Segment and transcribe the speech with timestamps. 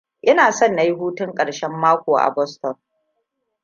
[0.21, 2.77] Ina son na yi hutun ƙarshen mako a Boston.